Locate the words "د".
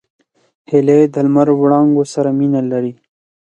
1.13-1.15